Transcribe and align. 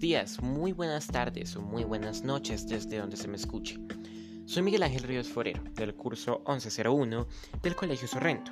días, 0.00 0.42
muy 0.42 0.72
buenas 0.72 1.06
tardes 1.08 1.54
o 1.56 1.60
muy 1.60 1.84
buenas 1.84 2.24
noches 2.24 2.66
desde 2.66 2.96
donde 2.96 3.18
se 3.18 3.28
me 3.28 3.36
escuche. 3.36 3.78
Soy 4.46 4.62
Miguel 4.62 4.82
Ángel 4.82 5.02
Ríos 5.02 5.28
Forero, 5.28 5.62
del 5.74 5.94
curso 5.94 6.42
1101 6.48 7.26
del 7.62 7.76
Colegio 7.76 8.08
Sorrento. 8.08 8.50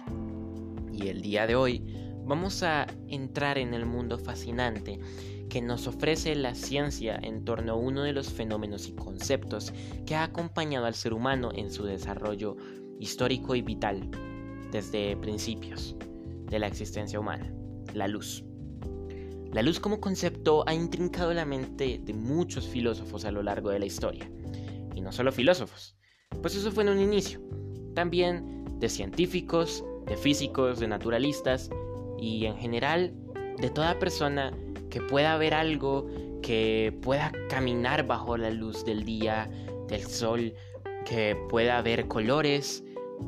Y 0.93 1.09
el 1.09 1.23
día 1.23 1.47
de 1.47 1.57
hoy 1.57 1.83
vamos 2.27 2.63
a 2.63 2.87
entrar 3.09 3.57
en 3.57 3.73
el 3.73 3.87
mundo 3.87 4.19
fascinante 4.19 5.01
que 5.49 5.63
nos 5.63 5.87
ofrece 5.87 6.35
la 6.35 6.55
ciencia 6.55 7.19
en 7.23 7.47
torno 7.47 7.73
a 7.73 7.77
uno 7.77 8.03
de 8.03 8.13
los 8.13 8.31
fenómenos 8.31 8.87
y 8.87 8.93
conceptos 8.93 9.73
que 10.05 10.17
ha 10.17 10.25
acompañado 10.25 10.85
al 10.85 10.95
ser 10.95 11.15
humano 11.15 11.51
en 11.55 11.71
su 11.71 11.87
desarrollo 11.87 12.57
histórico 13.01 13.55
y 13.55 13.63
vital 13.63 14.11
desde 14.71 15.17
principios 15.17 15.97
de 16.45 16.59
la 16.59 16.67
existencia 16.67 17.19
humana, 17.19 17.51
la 17.95 18.07
luz. 18.07 18.45
La 19.53 19.63
luz 19.63 19.81
como 19.81 20.01
concepto 20.01 20.63
ha 20.67 20.75
intrincado 20.75 21.33
la 21.33 21.47
mente 21.47 22.01
de 22.03 22.13
muchos 22.13 22.69
filósofos 22.69 23.25
a 23.25 23.33
lo 23.33 23.43
largo 23.43 23.71
de 23.71 23.79
la 23.79 23.87
historia. 23.87 24.31
Y 24.95 25.01
no 25.01 25.11
solo 25.11 25.33
filósofos, 25.33 25.97
pues 26.43 26.55
eso 26.55 26.71
fue 26.71 26.85
en 26.85 26.91
un 26.91 27.01
inicio. 27.01 27.41
También 27.95 28.65
de 28.79 28.89
científicos, 28.89 29.85
de 30.07 30.17
físicos, 30.17 30.81
de 30.81 30.89
naturalistas 30.89 31.71
y 32.19 32.45
en 32.45 32.57
general 32.57 33.15
de 33.59 33.71
toda 33.71 33.99
persona 33.99 34.53
que 34.91 35.01
pueda 35.01 35.37
ver 35.39 35.55
algo, 35.55 36.07
que 36.43 36.97
pueda 37.03 37.33
caminar 37.49 38.07
bajo 38.07 38.37
la 38.37 38.51
luz 38.51 38.85
del 38.85 39.05
día, 39.05 39.51
del 39.89 40.05
sol, 40.05 40.55
que 41.07 41.37
pueda 41.49 41.81
ver 41.81 42.07
colores 42.07 42.85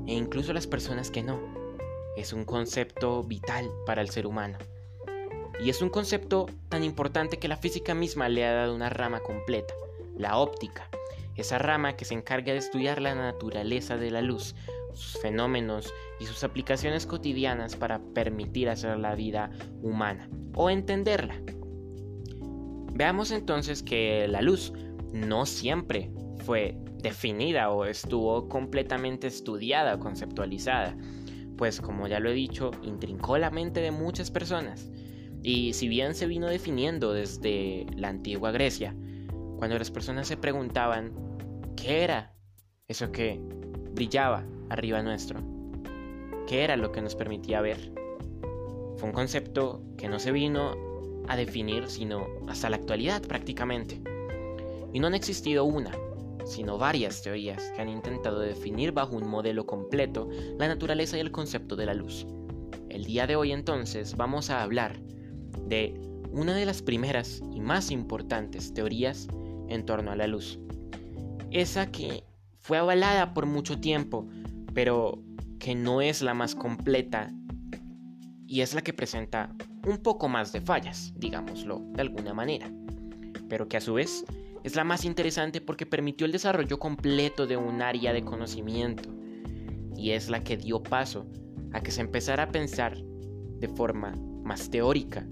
e 0.06 0.14
incluso 0.14 0.52
las 0.52 0.66
personas 0.66 1.10
que 1.10 1.22
no. 1.22 1.40
Es 2.16 2.32
un 2.32 2.44
concepto 2.44 3.22
vital 3.22 3.70
para 3.86 4.02
el 4.02 4.10
ser 4.10 4.26
humano. 4.26 4.58
Y 5.62 5.68
es 5.68 5.82
un 5.82 5.90
concepto 5.90 6.46
tan 6.70 6.84
importante 6.84 7.38
que 7.38 7.48
la 7.48 7.56
física 7.56 7.94
misma 7.94 8.28
le 8.28 8.46
ha 8.46 8.54
dado 8.54 8.74
una 8.74 8.88
rama 8.88 9.20
completa, 9.20 9.74
la 10.16 10.38
óptica, 10.38 10.88
esa 11.36 11.58
rama 11.58 11.96
que 11.96 12.06
se 12.06 12.14
encarga 12.14 12.52
de 12.52 12.58
estudiar 12.58 13.02
la 13.02 13.14
naturaleza 13.14 13.98
de 13.98 14.10
la 14.10 14.22
luz, 14.22 14.54
sus 14.94 15.20
fenómenos 15.20 15.92
y 16.18 16.24
sus 16.24 16.44
aplicaciones 16.44 17.06
cotidianas 17.06 17.76
para 17.76 18.00
permitir 18.14 18.70
hacer 18.70 18.98
la 18.98 19.14
vida 19.14 19.50
humana 19.82 20.30
o 20.54 20.70
entenderla. 20.70 21.36
Veamos 22.94 23.30
entonces 23.30 23.82
que 23.82 24.26
la 24.28 24.40
luz 24.40 24.72
no 25.12 25.44
siempre 25.44 26.10
fue 26.44 26.78
definida 27.02 27.70
o 27.70 27.84
estuvo 27.84 28.48
completamente 28.48 29.26
estudiada 29.26 29.94
o 29.94 29.98
conceptualizada, 29.98 30.96
pues 31.56 31.82
como 31.82 32.06
ya 32.08 32.18
lo 32.18 32.30
he 32.30 32.34
dicho, 32.34 32.70
intrincó 32.82 33.36
la 33.36 33.50
mente 33.50 33.80
de 33.80 33.90
muchas 33.90 34.30
personas 34.30 34.90
y 35.42 35.72
si 35.72 35.88
bien 35.88 36.14
se 36.14 36.26
vino 36.26 36.46
definiendo 36.48 37.12
desde 37.12 37.86
la 37.96 38.08
antigua 38.08 38.50
Grecia, 38.50 38.94
cuando 39.56 39.78
las 39.78 39.90
personas 39.90 40.28
se 40.28 40.36
preguntaban 40.36 41.12
qué 41.76 42.02
era 42.04 42.34
eso 42.88 43.10
que 43.10 43.40
brillaba 43.92 44.44
arriba 44.68 45.02
nuestro, 45.02 45.40
qué 46.46 46.64
era 46.64 46.76
lo 46.76 46.92
que 46.92 47.00
nos 47.00 47.14
permitía 47.14 47.60
ver, 47.60 47.92
fue 48.96 49.08
un 49.08 49.14
concepto 49.14 49.82
que 49.96 50.08
no 50.08 50.18
se 50.18 50.32
vino 50.32 51.24
a 51.26 51.36
definir 51.36 51.88
sino 51.88 52.26
hasta 52.48 52.68
la 52.68 52.76
actualidad 52.76 53.22
prácticamente. 53.22 54.02
Y 54.92 55.00
no 55.00 55.06
han 55.06 55.14
existido 55.14 55.64
una, 55.64 55.92
sino 56.44 56.76
varias 56.76 57.22
teorías 57.22 57.70
que 57.74 57.80
han 57.80 57.88
intentado 57.88 58.40
definir 58.40 58.92
bajo 58.92 59.16
un 59.16 59.28
modelo 59.28 59.64
completo 59.64 60.28
la 60.58 60.68
naturaleza 60.68 61.16
y 61.16 61.20
el 61.20 61.30
concepto 61.30 61.76
de 61.76 61.86
la 61.86 61.94
luz. 61.94 62.26
El 62.88 63.04
día 63.04 63.26
de 63.26 63.36
hoy 63.36 63.52
entonces 63.52 64.16
vamos 64.16 64.50
a 64.50 64.62
hablar 64.62 65.00
de 65.70 65.94
una 66.32 66.54
de 66.54 66.66
las 66.66 66.82
primeras 66.82 67.40
y 67.54 67.60
más 67.60 67.90
importantes 67.90 68.74
teorías 68.74 69.28
en 69.68 69.86
torno 69.86 70.10
a 70.10 70.16
la 70.16 70.26
luz. 70.26 70.58
Esa 71.50 71.90
que 71.90 72.24
fue 72.58 72.76
avalada 72.76 73.32
por 73.32 73.46
mucho 73.46 73.80
tiempo, 73.80 74.28
pero 74.74 75.22
que 75.58 75.74
no 75.74 76.02
es 76.02 76.22
la 76.22 76.34
más 76.34 76.54
completa 76.54 77.32
y 78.46 78.60
es 78.60 78.74
la 78.74 78.82
que 78.82 78.92
presenta 78.92 79.54
un 79.86 79.98
poco 79.98 80.28
más 80.28 80.52
de 80.52 80.60
fallas, 80.60 81.14
digámoslo 81.16 81.80
de 81.92 82.02
alguna 82.02 82.34
manera, 82.34 82.70
pero 83.48 83.68
que 83.68 83.76
a 83.76 83.80
su 83.80 83.94
vez 83.94 84.24
es 84.64 84.74
la 84.74 84.84
más 84.84 85.04
interesante 85.04 85.60
porque 85.60 85.86
permitió 85.86 86.26
el 86.26 86.32
desarrollo 86.32 86.78
completo 86.78 87.46
de 87.46 87.56
un 87.56 87.80
área 87.80 88.12
de 88.12 88.24
conocimiento 88.24 89.08
y 89.96 90.10
es 90.10 90.28
la 90.28 90.42
que 90.42 90.56
dio 90.56 90.82
paso 90.82 91.26
a 91.72 91.80
que 91.80 91.92
se 91.92 92.00
empezara 92.00 92.44
a 92.44 92.48
pensar 92.48 92.96
de 92.96 93.68
forma 93.68 94.12
más 94.42 94.68
teórica 94.68 95.26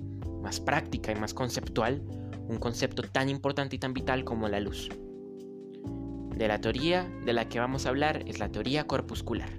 más 0.49 0.61
práctica 0.61 1.13
y 1.13 1.15
más 1.15 1.35
conceptual 1.35 2.01
un 2.49 2.57
concepto 2.57 3.03
tan 3.03 3.29
importante 3.29 3.77
y 3.77 3.79
tan 3.79 3.93
vital 3.93 4.25
como 4.25 4.49
la 4.49 4.61
luz. 4.61 4.89
De 6.35 6.49
la 6.49 6.59
teoría 6.59 7.07
de 7.27 7.35
la 7.35 7.51
que 7.51 7.61
vamos 7.61 7.85
a 7.85 7.91
hablar 7.91 8.25
es 8.27 8.39
la 8.39 8.49
teoría 8.49 8.87
corpuscular. 8.87 9.51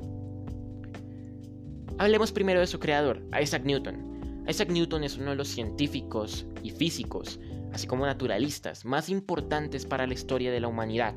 Hablemos 2.00 2.31
primero 2.31 2.59
de 2.59 2.66
su 2.66 2.79
creador, 2.79 3.22
Isaac 3.39 3.66
Newton. 3.66 4.44
Isaac 4.47 4.72
Newton 4.72 5.03
es 5.03 5.16
uno 5.16 5.29
de 5.29 5.35
los 5.35 5.50
científicos 5.50 6.47
y 6.63 6.72
físicos, 6.72 7.39
así 7.71 7.85
como 7.85 8.07
naturalistas, 8.07 8.83
más 8.83 9.09
importantes 9.09 9.85
para 9.85 10.07
la 10.07 10.16
historia 10.16 10.51
de 10.51 10.59
la 10.59 10.69
humanidad, 10.69 11.13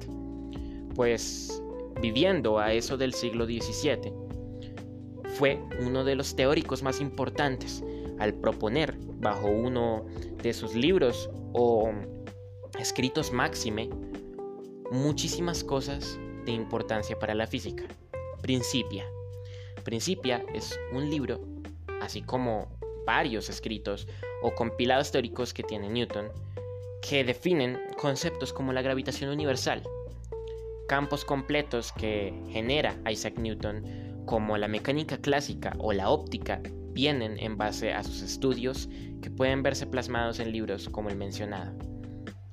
pues 0.94 1.62
viviendo 2.02 2.58
a 2.58 2.74
eso 2.74 2.98
del 2.98 3.14
siglo 3.14 3.46
XVII, 3.46 4.12
fue 5.38 5.58
uno 5.80 6.04
de 6.04 6.14
los 6.14 6.36
teóricos 6.36 6.82
más 6.82 7.00
importantes 7.00 7.82
al 8.22 8.34
proponer 8.34 8.96
bajo 9.20 9.48
uno 9.48 10.06
de 10.42 10.52
sus 10.52 10.74
libros 10.76 11.28
o 11.52 11.90
escritos 12.78 13.32
máxime 13.32 13.90
muchísimas 14.92 15.64
cosas 15.64 16.18
de 16.44 16.52
importancia 16.52 17.18
para 17.18 17.34
la 17.34 17.48
física. 17.48 17.84
Principia. 18.40 19.04
Principia 19.82 20.44
es 20.54 20.78
un 20.92 21.10
libro, 21.10 21.40
así 22.00 22.22
como 22.22 22.68
varios 23.04 23.48
escritos 23.48 24.06
o 24.40 24.54
compilados 24.54 25.10
teóricos 25.10 25.52
que 25.52 25.64
tiene 25.64 25.88
Newton, 25.88 26.28
que 27.00 27.24
definen 27.24 27.80
conceptos 28.00 28.52
como 28.52 28.72
la 28.72 28.82
gravitación 28.82 29.30
universal, 29.30 29.82
campos 30.86 31.24
completos 31.24 31.90
que 31.90 32.32
genera 32.50 32.94
Isaac 33.10 33.36
Newton, 33.36 34.24
como 34.26 34.56
la 34.56 34.68
mecánica 34.68 35.18
clásica 35.18 35.74
o 35.78 35.92
la 35.92 36.08
óptica 36.08 36.62
vienen 36.92 37.38
en 37.38 37.56
base 37.56 37.92
a 37.92 38.02
sus 38.02 38.22
estudios 38.22 38.88
que 39.20 39.30
pueden 39.30 39.62
verse 39.62 39.86
plasmados 39.86 40.40
en 40.40 40.52
libros 40.52 40.88
como 40.88 41.08
el 41.08 41.16
mencionado. 41.16 41.72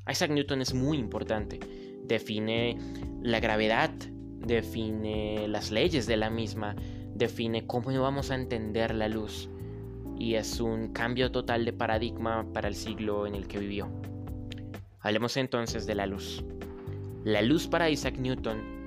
Isaac 0.09 0.31
Newton 0.31 0.61
es 0.61 0.73
muy 0.73 0.97
importante, 0.97 1.59
define 2.03 2.77
la 3.21 3.39
gravedad, 3.39 3.91
define 3.91 5.47
las 5.47 5.71
leyes 5.71 6.07
de 6.07 6.17
la 6.17 6.29
misma, 6.29 6.75
define 7.13 7.67
cómo 7.67 7.91
vamos 8.01 8.31
a 8.31 8.35
entender 8.35 8.95
la 8.95 9.07
luz 9.07 9.49
y 10.17 10.35
es 10.35 10.59
un 10.59 10.89
cambio 10.93 11.31
total 11.31 11.65
de 11.65 11.73
paradigma 11.73 12.45
para 12.53 12.67
el 12.67 12.75
siglo 12.75 13.27
en 13.27 13.35
el 13.35 13.47
que 13.47 13.59
vivió. 13.59 13.89
Hablemos 15.01 15.37
entonces 15.37 15.85
de 15.85 15.95
la 15.95 16.07
luz. 16.07 16.43
La 17.23 17.41
luz 17.41 17.67
para 17.67 17.89
Isaac 17.89 18.17
Newton 18.17 18.79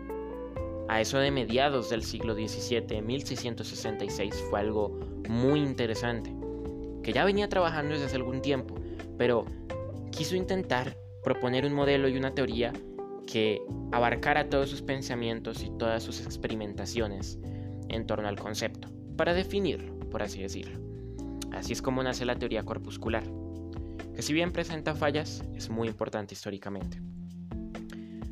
a 0.89 1.01
eso 1.01 1.19
de 1.19 1.31
mediados 1.31 1.89
del 1.89 2.03
siglo 2.03 2.35
XVII, 2.35 3.01
1666, 3.01 4.45
fue 4.51 4.61
algo 4.61 5.01
muy 5.29 5.61
interesante, 5.61 6.35
que 7.03 7.13
ya 7.13 7.25
venía 7.25 7.49
trabajando 7.49 7.93
desde 7.93 8.07
hace 8.07 8.17
algún 8.17 8.43
tiempo, 8.43 8.75
pero 9.19 9.45
quiso 10.11 10.37
intentar 10.37 10.97
proponer 11.23 11.65
un 11.65 11.73
modelo 11.73 12.09
y 12.09 12.17
una 12.17 12.35
teoría 12.35 12.73
que 13.27 13.63
abarcara 13.93 14.49
todos 14.49 14.71
sus 14.71 14.83
pensamientos 14.83 15.63
y 15.63 15.71
todas 15.79 16.03
sus 16.03 16.21
experimentaciones 16.21 17.39
en 17.89 18.07
torno 18.07 18.29
al 18.29 18.39
concepto, 18.39 18.89
para 19.17 19.35
definirlo, 19.35 19.99
por 20.11 20.23
así 20.23 20.43
decirlo. 20.43 20.81
Así 21.53 21.73
es 21.73 21.83
como 21.83 22.03
nace 22.03 22.25
la 22.25 22.37
teoría 22.37 22.63
corpuscular, 22.63 23.25
que 24.15 24.23
si 24.23 24.33
bien 24.33 24.53
presenta 24.53 24.95
fallas, 24.95 25.43
es 25.55 25.71
muy 25.71 25.89
importante 25.89 26.35
históricamente. 26.35 27.01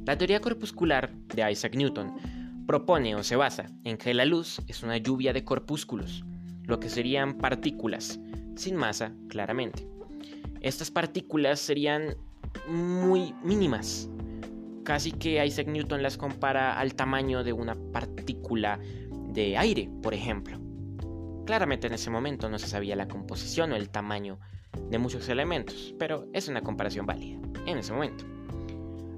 La 0.07 0.17
teoría 0.17 0.41
corpuscular 0.41 1.13
de 1.35 1.51
Isaac 1.53 1.77
Newton 1.77 2.17
propone 2.67 3.15
o 3.15 3.23
se 3.23 3.37
basa 3.37 3.67
en 3.85 3.97
que 3.97 4.15
la 4.15 4.25
luz 4.25 4.61
es 4.67 4.83
una 4.83 4.97
lluvia 4.97 5.33
de 5.33 5.45
corpúsculos, 5.45 6.25
lo 6.71 6.79
que 6.79 6.89
serían 6.89 7.35
partículas, 7.35 8.21
sin 8.55 8.77
masa, 8.77 9.13
claramente. 9.29 9.87
Estas 10.61 10.91
partículas 10.91 11.59
serían 11.59 12.15
muy 12.69 13.35
mínimas, 13.43 14.09
casi 14.85 15.11
que 15.11 15.45
Isaac 15.45 15.67
Newton 15.67 16.03
las 16.03 16.17
compara 16.17 16.79
al 16.79 16.95
tamaño 16.95 17.43
de 17.43 17.53
una 17.53 17.75
partícula 17.75 18.79
de 19.33 19.59
aire, 19.59 19.91
por 20.01 20.15
ejemplo. 20.15 20.59
Claramente 21.45 21.89
en 21.89 21.95
ese 21.95 22.09
momento 22.09 22.49
no 22.49 22.59
se 22.59 22.69
sabía 22.69 22.95
la 22.95 23.09
composición 23.09 23.73
o 23.73 23.77
el 23.77 23.91
tamaño 23.91 24.39
de 24.89 24.99
muchos 24.99 25.29
elementos, 25.29 25.95
pero 25.99 26.29
es 26.33 26.47
una 26.47 26.63
comparación 26.63 27.05
válida 27.05 27.41
en 27.67 27.79
ese 27.79 27.93
momento. 27.93 28.25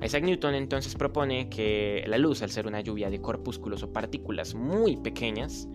Isaac 0.03 0.25
Newton 0.25 0.55
entonces 0.55 0.95
propone 0.95 1.51
que 1.51 2.03
la 2.09 2.17
luz, 2.17 2.43
al 2.43 2.51
ser 2.51 2.67
una 2.67 2.81
lluvia 2.81 3.11
de 3.11 3.21
corpúsculos 3.21 3.83
o 3.83 3.93
partículas 3.93 4.55
muy 4.55 4.97
pequeñas, 4.97 5.69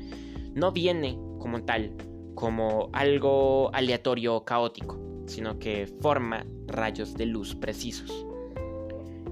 no 0.56 0.72
viene 0.72 1.18
como 1.48 1.64
tal 1.64 1.94
como 2.36 2.90
algo 2.92 3.74
aleatorio 3.74 4.36
o 4.36 4.44
caótico, 4.44 5.00
sino 5.28 5.58
que 5.58 5.88
forma 6.02 6.46
rayos 6.68 7.14
de 7.14 7.26
luz 7.26 7.56
precisos, 7.56 8.28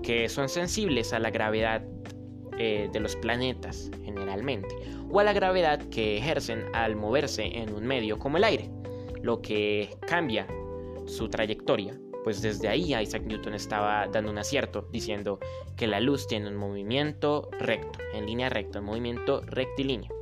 que 0.01 0.29
son 0.29 0.47
sensibles 0.47 1.11
a 1.11 1.19
la 1.19 1.29
gravedad 1.29 1.83
eh, 2.57 2.89
de 2.93 2.99
los 3.01 3.17
planetas 3.17 3.91
generalmente, 4.01 4.73
o 5.11 5.19
a 5.19 5.25
la 5.25 5.33
gravedad 5.33 5.79
que 5.89 6.17
ejercen 6.17 6.63
al 6.73 6.95
moverse 6.95 7.43
en 7.43 7.73
un 7.73 7.85
medio 7.85 8.17
como 8.17 8.37
el 8.37 8.45
aire, 8.45 8.71
lo 9.21 9.41
que 9.41 9.89
cambia 10.07 10.47
su 11.05 11.27
trayectoria. 11.27 11.99
Pues 12.23 12.41
desde 12.41 12.69
ahí 12.69 12.95
Isaac 12.95 13.23
Newton 13.25 13.55
estaba 13.55 14.07
dando 14.07 14.31
un 14.31 14.37
acierto, 14.37 14.87
diciendo 14.89 15.37
que 15.75 15.85
la 15.85 15.99
luz 15.99 16.27
tiene 16.27 16.47
un 16.47 16.55
movimiento 16.55 17.49
recto, 17.59 17.99
en 18.13 18.25
línea 18.25 18.47
recta, 18.49 18.79
un 18.79 18.85
movimiento 18.85 19.41
rectilíneo, 19.41 20.14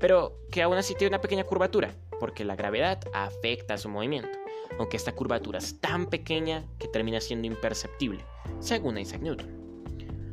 pero 0.00 0.40
que 0.50 0.62
aún 0.62 0.76
así 0.76 0.94
tiene 0.94 1.14
una 1.14 1.20
pequeña 1.20 1.44
curvatura, 1.44 1.94
porque 2.18 2.44
la 2.44 2.56
gravedad 2.56 3.00
afecta 3.12 3.78
su 3.78 3.88
movimiento, 3.88 4.30
aunque 4.78 4.96
esta 4.96 5.12
curvatura 5.12 5.58
es 5.58 5.80
tan 5.80 6.06
pequeña 6.06 6.64
que 6.78 6.88
termina 6.88 7.20
siendo 7.20 7.46
imperceptible, 7.46 8.24
según 8.60 8.98
Isaac 8.98 9.22
Newton. 9.22 9.66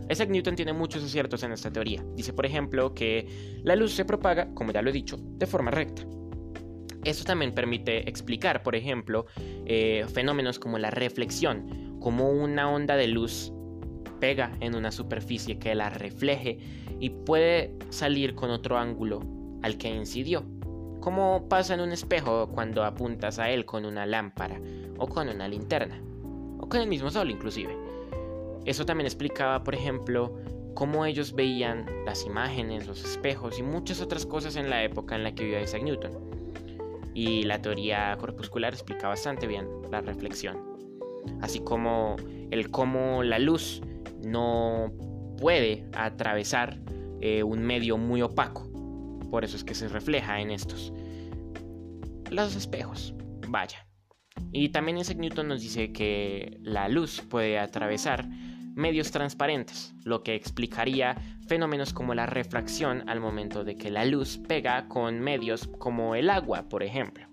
Isaac 0.10 0.30
Newton 0.30 0.56
tiene 0.56 0.74
muchos 0.74 1.04
aciertos 1.04 1.44
en 1.44 1.54
esta 1.54 1.72
teoría. 1.72 2.04
Dice, 2.16 2.34
por 2.34 2.46
ejemplo, 2.46 2.94
que 2.94 3.62
la 3.64 3.76
luz 3.76 3.94
se 3.94 4.06
propaga, 4.06 4.54
como 4.54 4.72
ya 4.72 4.82
lo 4.82 4.90
he 4.90 4.94
dicho, 4.94 5.18
de 5.18 5.48
forma 5.48 5.72
recta. 5.72 6.04
Esto 7.06 7.24
también 7.24 7.54
permite 7.54 8.10
explicar, 8.10 8.64
por 8.64 8.76
ejemplo, 8.76 9.26
eh, 9.66 10.06
fenómenos 10.14 10.60
como 10.60 10.78
la 10.78 10.90
reflexión, 10.90 11.98
como 12.00 12.30
una 12.32 12.70
onda 12.70 12.96
de 12.96 13.08
luz 13.08 13.52
pega 14.20 14.52
en 14.62 14.76
una 14.76 14.92
superficie 14.92 15.60
que 15.60 15.76
la 15.76 15.90
refleje 15.90 16.60
y 17.00 17.10
puede 17.10 17.76
salir 17.90 18.36
con 18.36 18.52
otro 18.52 18.78
ángulo 18.78 19.43
al 19.64 19.78
que 19.78 19.90
incidió, 19.90 20.44
como 21.02 21.50
pasa 21.50 21.74
en 21.74 21.82
un 21.82 21.92
espejo 21.92 22.48
cuando 22.50 22.84
apuntas 22.84 23.40
a 23.40 23.50
él 23.50 23.66
con 23.66 23.86
una 23.86 24.06
lámpara 24.06 24.62
o 24.98 25.08
con 25.08 25.28
una 25.28 25.48
linterna, 25.48 26.00
o 26.60 26.70
con 26.70 26.80
el 26.80 26.88
mismo 26.88 27.10
sol 27.10 27.32
inclusive. 27.32 27.76
Eso 28.66 28.86
también 28.86 29.08
explicaba, 29.08 29.64
por 29.64 29.74
ejemplo, 29.74 30.38
cómo 30.76 31.06
ellos 31.06 31.34
veían 31.34 31.86
las 32.06 32.26
imágenes, 32.26 32.88
los 32.88 33.04
espejos 33.04 33.60
y 33.60 33.64
muchas 33.64 34.00
otras 34.02 34.26
cosas 34.26 34.56
en 34.56 34.70
la 34.70 34.84
época 34.84 35.16
en 35.16 35.24
la 35.24 35.34
que 35.34 35.44
vivía 35.44 35.62
Isaac 35.62 35.84
Newton 35.84 36.34
y 37.14 37.44
la 37.44 37.62
teoría 37.62 38.16
corpuscular 38.20 38.74
explica 38.74 39.08
bastante 39.08 39.48
bien 39.48 39.68
la 39.92 40.02
reflexión, 40.02 40.58
así 41.42 41.60
como 41.60 42.16
el 42.52 42.72
cómo 42.72 43.24
la 43.24 43.40
luz 43.40 43.82
no 44.24 44.92
puede 45.38 45.86
atravesar 45.94 46.80
eh, 47.22 47.44
un 47.44 47.62
medio 47.62 47.98
muy 47.98 48.22
opaco, 48.22 48.68
por 49.34 49.44
eso 49.44 49.58
es 49.58 49.64
que 49.64 49.74
se 49.74 49.88
refleja 49.88 50.40
en 50.42 50.52
estos. 50.52 50.94
Los 52.30 52.56
espejos, 52.56 53.16
vaya. 53.48 53.88
Y 54.52 54.70
también 54.70 55.00
Isaac 55.00 55.18
Newton 55.18 55.48
nos 55.48 55.60
dice 55.60 55.92
que 55.92 56.60
la 56.62 56.88
luz 56.88 57.20
puede 57.22 57.58
atravesar 57.58 58.28
medios 58.76 59.10
transparentes, 59.10 59.96
lo 60.04 60.22
que 60.22 60.36
explicaría 60.36 61.18
fenómenos 61.48 61.94
como 61.94 62.14
la 62.14 62.28
refracción 62.28 63.10
al 63.10 63.20
momento 63.20 63.64
de 63.64 63.76
que 63.76 63.90
la 63.90 64.06
luz 64.06 64.38
pega 64.38 64.88
con 64.88 65.20
medios 65.20 65.68
como 65.80 66.14
el 66.14 66.30
agua, 66.30 66.70
por 66.70 66.84
ejemplo, 66.84 67.26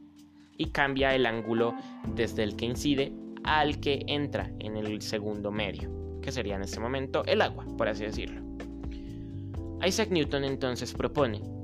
y 0.56 0.70
cambia 0.70 1.14
el 1.14 1.26
ángulo 1.26 1.74
desde 2.14 2.44
el 2.44 2.56
que 2.56 2.64
incide 2.64 3.12
al 3.44 3.78
que 3.78 4.04
entra 4.06 4.50
en 4.58 4.78
el 4.78 5.02
segundo 5.02 5.52
medio, 5.52 5.90
que 6.22 6.32
sería 6.32 6.56
en 6.56 6.62
este 6.62 6.80
momento 6.80 7.26
el 7.26 7.42
agua, 7.42 7.66
por 7.76 7.88
así 7.88 8.04
decirlo. 8.04 8.40
Isaac 9.84 10.08
Newton 10.08 10.44
entonces 10.44 10.94
propone 10.94 11.59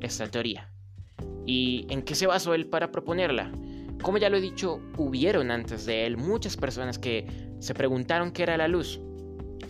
esta 0.00 0.28
teoría. 0.28 0.70
¿Y 1.46 1.86
en 1.88 2.02
qué 2.02 2.14
se 2.14 2.26
basó 2.26 2.54
él 2.54 2.66
para 2.66 2.92
proponerla? 2.92 3.50
Como 4.02 4.18
ya 4.18 4.30
lo 4.30 4.36
he 4.36 4.40
dicho, 4.40 4.80
hubieron 4.96 5.50
antes 5.50 5.84
de 5.86 6.06
él 6.06 6.16
muchas 6.16 6.56
personas 6.56 6.98
que 6.98 7.26
se 7.58 7.74
preguntaron 7.74 8.32
qué 8.32 8.44
era 8.44 8.56
la 8.56 8.68
luz 8.68 9.00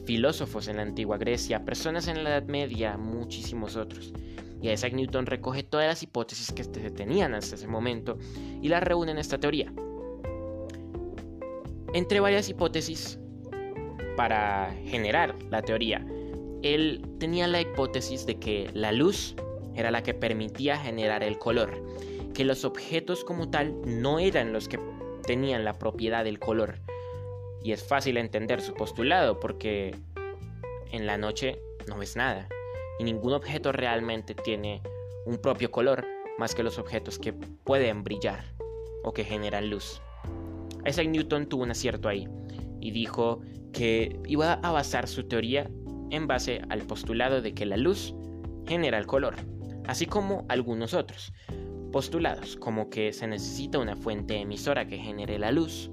filósofos 0.05 0.69
en 0.69 0.77
la 0.77 0.82
antigua 0.82 1.19
Grecia, 1.19 1.65
personas 1.65 2.09
en 2.09 2.25
la 2.25 2.31
Edad 2.31 2.49
Media, 2.49 2.97
muchísimos 2.97 3.77
otros. 3.77 4.12
Y 4.61 4.71
Isaac 4.71 4.93
Newton 4.93 5.27
recoge 5.27 5.62
todas 5.62 5.87
las 5.87 6.03
hipótesis 6.03 6.53
que 6.53 6.65
se 6.65 6.91
tenían 6.91 7.35
hasta 7.35 7.55
ese 7.55 7.67
momento 7.67 8.19
y 8.61 8.69
las 8.69 8.83
reúne 8.83 9.12
en 9.12 9.19
esta 9.19 9.38
teoría. 9.38 9.73
Entre 11.94 12.21
varias 12.21 12.49
hipótesis 12.49 13.19
para 14.17 14.75
generar 14.85 15.35
la 15.50 15.62
teoría, 15.62 16.05
él 16.62 17.03
tenía 17.19 17.47
la 17.47 17.61
hipótesis 17.61 18.26
de 18.26 18.38
que 18.38 18.71
la 18.75 18.93
luz 18.93 19.35
era 19.81 19.91
la 19.91 20.03
que 20.03 20.15
permitía 20.15 20.77
generar 20.77 21.23
el 21.23 21.38
color, 21.38 21.82
que 22.35 22.44
los 22.44 22.65
objetos 22.65 23.25
como 23.25 23.50
tal 23.50 23.75
no 23.85 24.19
eran 24.19 24.53
los 24.53 24.69
que 24.69 24.79
tenían 25.27 25.65
la 25.65 25.79
propiedad 25.79 26.25
del 26.25 26.38
color, 26.38 26.79
y 27.62 27.73
es 27.73 27.82
fácil 27.82 28.17
entender 28.17 28.61
su 28.61 28.75
postulado 28.75 29.41
porque 29.41 29.94
en 30.93 31.06
la 31.06 31.19
noche 31.19 31.61
no 31.87 31.99
ves 31.99 32.17
nada 32.17 32.49
y 32.99 33.05
ningún 33.05 33.32
objeto 33.32 33.73
realmente 33.73 34.35
tiene 34.35 34.82
un 35.25 35.38
propio 35.38 35.71
color 35.71 36.06
más 36.38 36.55
que 36.55 36.62
los 36.62 36.79
objetos 36.79 37.19
que 37.19 37.33
pueden 37.33 38.03
brillar 38.03 38.44
o 39.05 39.12
que 39.12 39.25
generan 39.25 39.71
luz. 39.71 40.00
Isaac 40.87 41.09
Newton 41.09 41.47
tuvo 41.47 41.62
un 41.62 41.71
acierto 41.71 42.09
ahí 42.09 42.29
y 42.81 42.91
dijo 42.91 43.41
que 43.73 44.19
iba 44.26 44.55
a 44.55 44.71
basar 44.71 45.09
su 45.09 45.25
teoría 45.25 45.71
en 46.11 46.26
base 46.26 46.62
al 46.69 46.83
postulado 46.83 47.41
de 47.41 47.55
que 47.55 47.67
la 47.67 47.76
luz 47.76 48.15
genera 48.67 48.99
el 48.99 49.06
color, 49.06 49.37
así 49.87 50.06
como 50.06 50.44
algunos 50.49 50.94
otros 50.94 51.32
postulados, 51.93 52.56
como 52.56 52.88
que 52.88 53.12
se 53.12 53.27
necesita 53.27 53.79
una 53.79 53.97
fuente 53.97 54.37
emisora 54.37 54.87
que 54.87 54.99
genere 54.99 55.38
la 55.38 55.50
luz, 55.50 55.91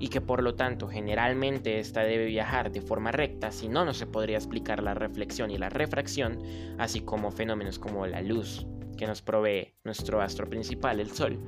y 0.00 0.08
que 0.08 0.22
por 0.22 0.42
lo 0.42 0.54
tanto 0.54 0.88
generalmente 0.88 1.78
esta 1.78 2.02
debe 2.02 2.24
viajar 2.24 2.72
de 2.72 2.80
forma 2.80 3.12
recta, 3.12 3.52
si 3.52 3.68
no, 3.68 3.84
no 3.84 3.92
se 3.92 4.06
podría 4.06 4.38
explicar 4.38 4.82
la 4.82 4.94
reflexión 4.94 5.50
y 5.50 5.58
la 5.58 5.68
refracción, 5.68 6.38
así 6.78 7.00
como 7.02 7.30
fenómenos 7.30 7.78
como 7.78 8.06
la 8.06 8.22
luz 8.22 8.66
que 8.96 9.06
nos 9.06 9.20
provee 9.20 9.74
nuestro 9.84 10.20
astro 10.22 10.48
principal, 10.48 11.00
el 11.00 11.10
Sol, 11.10 11.38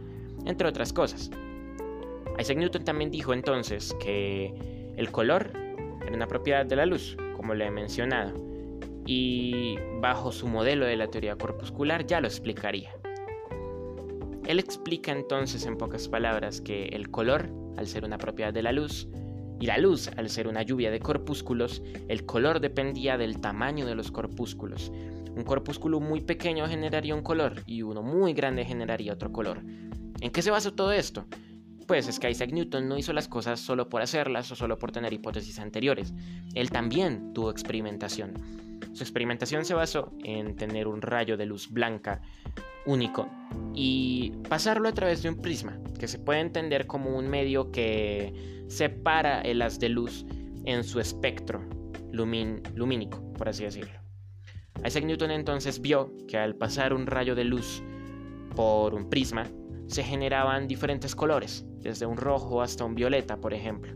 entre 0.44 0.68
otras 0.68 0.92
cosas. 0.92 1.30
Isaac 2.38 2.58
Newton 2.58 2.84
también 2.84 3.10
dijo 3.10 3.32
entonces 3.32 3.94
que 4.00 4.92
el 4.96 5.10
color 5.10 5.50
era 6.02 6.14
una 6.14 6.26
propiedad 6.26 6.66
de 6.66 6.76
la 6.76 6.86
luz, 6.86 7.16
como 7.36 7.54
le 7.54 7.66
he 7.66 7.70
mencionado, 7.70 8.34
y 9.06 9.76
bajo 10.00 10.32
su 10.32 10.48
modelo 10.48 10.86
de 10.86 10.96
la 10.96 11.08
teoría 11.08 11.36
corpuscular 11.36 12.06
ya 12.06 12.20
lo 12.20 12.28
explicaría. 12.28 12.90
Él 14.46 14.58
explica 14.58 15.12
entonces 15.12 15.66
en 15.66 15.76
pocas 15.76 16.08
palabras 16.08 16.60
que 16.60 16.86
el 16.86 17.10
color 17.10 17.48
al 17.76 17.86
ser 17.86 18.04
una 18.04 18.18
propiedad 18.18 18.52
de 18.52 18.62
la 18.62 18.72
luz, 18.72 19.08
y 19.60 19.66
la 19.66 19.78
luz, 19.78 20.08
al 20.16 20.28
ser 20.28 20.48
una 20.48 20.62
lluvia 20.62 20.90
de 20.90 20.98
corpúsculos, 20.98 21.82
el 22.08 22.26
color 22.26 22.58
dependía 22.58 23.16
del 23.16 23.40
tamaño 23.40 23.86
de 23.86 23.94
los 23.94 24.10
corpúsculos. 24.10 24.90
Un 25.36 25.44
corpúsculo 25.44 26.00
muy 26.00 26.20
pequeño 26.20 26.66
generaría 26.66 27.14
un 27.14 27.22
color 27.22 27.62
y 27.64 27.82
uno 27.82 28.02
muy 28.02 28.34
grande 28.34 28.64
generaría 28.64 29.12
otro 29.12 29.30
color. 29.30 29.62
¿En 30.20 30.30
qué 30.32 30.42
se 30.42 30.50
basó 30.50 30.74
todo 30.74 30.90
esto? 30.90 31.26
Pues 31.92 32.08
es 32.08 32.18
que 32.18 32.30
Isaac 32.30 32.52
Newton 32.52 32.88
no 32.88 32.96
hizo 32.96 33.12
las 33.12 33.28
cosas 33.28 33.60
solo 33.60 33.90
por 33.90 34.00
hacerlas 34.00 34.50
o 34.50 34.56
solo 34.56 34.78
por 34.78 34.92
tener 34.92 35.12
hipótesis 35.12 35.58
anteriores. 35.58 36.14
Él 36.54 36.70
también 36.70 37.34
tuvo 37.34 37.50
experimentación. 37.50 38.32
Su 38.94 39.02
experimentación 39.02 39.66
se 39.66 39.74
basó 39.74 40.10
en 40.24 40.56
tener 40.56 40.88
un 40.88 41.02
rayo 41.02 41.36
de 41.36 41.44
luz 41.44 41.70
blanca 41.70 42.22
único 42.86 43.28
y 43.74 44.32
pasarlo 44.48 44.88
a 44.88 44.94
través 44.94 45.22
de 45.22 45.28
un 45.28 45.42
prisma, 45.42 45.78
que 46.00 46.08
se 46.08 46.18
puede 46.18 46.40
entender 46.40 46.86
como 46.86 47.14
un 47.14 47.28
medio 47.28 47.70
que 47.70 48.64
separa 48.68 49.42
el 49.42 49.60
haz 49.60 49.78
de 49.78 49.90
luz 49.90 50.24
en 50.64 50.84
su 50.84 50.98
espectro 50.98 51.62
lumínico, 52.10 53.22
por 53.34 53.50
así 53.50 53.64
decirlo. 53.64 54.00
Isaac 54.82 55.04
Newton 55.04 55.30
entonces 55.30 55.82
vio 55.82 56.10
que 56.26 56.38
al 56.38 56.56
pasar 56.56 56.94
un 56.94 57.06
rayo 57.06 57.34
de 57.34 57.44
luz 57.44 57.82
por 58.56 58.94
un 58.94 59.10
prisma, 59.10 59.46
se 59.88 60.02
generaban 60.02 60.68
diferentes 60.68 61.14
colores, 61.14 61.66
desde 61.82 62.06
un 62.06 62.16
rojo 62.16 62.62
hasta 62.62 62.84
un 62.84 62.94
violeta, 62.94 63.36
por 63.36 63.54
ejemplo. 63.54 63.92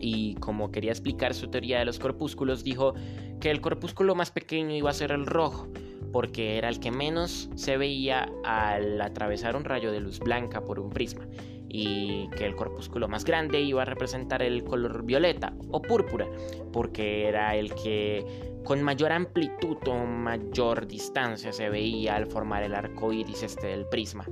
Y 0.00 0.34
como 0.36 0.70
quería 0.70 0.92
explicar 0.92 1.34
su 1.34 1.48
teoría 1.48 1.78
de 1.80 1.84
los 1.84 1.98
corpúsculos, 1.98 2.64
dijo 2.64 2.94
que 3.40 3.50
el 3.50 3.60
corpúsculo 3.60 4.14
más 4.14 4.30
pequeño 4.30 4.74
iba 4.74 4.90
a 4.90 4.94
ser 4.94 5.12
el 5.12 5.26
rojo, 5.26 5.68
porque 6.12 6.56
era 6.56 6.68
el 6.68 6.80
que 6.80 6.90
menos 6.90 7.50
se 7.54 7.76
veía 7.76 8.30
al 8.44 9.00
atravesar 9.00 9.56
un 9.56 9.64
rayo 9.64 9.92
de 9.92 10.00
luz 10.00 10.18
blanca 10.20 10.64
por 10.64 10.80
un 10.80 10.90
prisma, 10.90 11.26
y 11.68 12.28
que 12.36 12.46
el 12.46 12.56
corpúsculo 12.56 13.08
más 13.08 13.24
grande 13.24 13.60
iba 13.60 13.82
a 13.82 13.84
representar 13.84 14.42
el 14.42 14.64
color 14.64 15.04
violeta 15.04 15.52
o 15.70 15.82
púrpura, 15.82 16.26
porque 16.72 17.26
era 17.26 17.54
el 17.56 17.74
que 17.74 18.24
con 18.64 18.82
mayor 18.82 19.12
amplitud 19.12 19.76
o 19.86 20.04
mayor 20.04 20.86
distancia 20.86 21.52
se 21.52 21.68
veía 21.68 22.16
al 22.16 22.26
formar 22.26 22.62
el 22.62 22.74
arco 22.74 23.12
iris 23.12 23.42
este 23.42 23.66
del 23.68 23.86
prisma. 23.86 24.24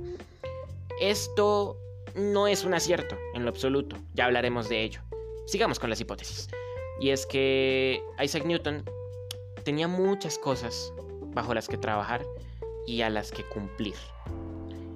Esto 0.99 1.77
no 2.17 2.47
es 2.47 2.63
un 2.63 2.73
acierto 2.73 3.17
en 3.33 3.43
lo 3.43 3.49
absoluto, 3.49 3.95
ya 4.13 4.25
hablaremos 4.25 4.69
de 4.69 4.83
ello. 4.83 5.01
Sigamos 5.45 5.79
con 5.79 5.89
las 5.89 6.01
hipótesis. 6.01 6.49
Y 6.99 7.11
es 7.11 7.25
que 7.25 8.01
Isaac 8.21 8.45
Newton 8.45 8.83
tenía 9.63 9.87
muchas 9.87 10.37
cosas 10.37 10.91
bajo 11.33 11.53
las 11.53 11.67
que 11.67 11.77
trabajar 11.77 12.25
y 12.87 13.01
a 13.01 13.09
las 13.09 13.31
que 13.31 13.43
cumplir. 13.43 13.95